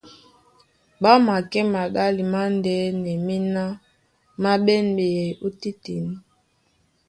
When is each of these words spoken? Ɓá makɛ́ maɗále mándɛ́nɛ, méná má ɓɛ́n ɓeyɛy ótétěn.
Ɓá 1.01 1.11
makɛ́ 1.25 1.63
maɗále 1.73 2.21
mándɛ́nɛ, 2.33 3.11
méná 3.25 3.63
má 4.41 4.51
ɓɛ́n 4.65 4.83
ɓeyɛy 4.95 5.29
ótétěn. 5.45 6.05